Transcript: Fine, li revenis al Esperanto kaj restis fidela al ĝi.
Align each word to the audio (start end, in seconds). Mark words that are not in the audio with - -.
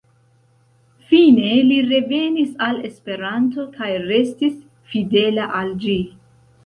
Fine, 1.09 1.51
li 1.67 1.77
revenis 1.91 2.49
al 2.69 2.81
Esperanto 2.89 3.67
kaj 3.79 3.91
restis 4.09 4.57
fidela 4.95 5.47
al 5.61 5.71
ĝi. 5.85 5.99